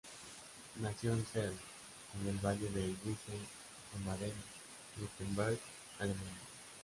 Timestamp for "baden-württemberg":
4.07-5.59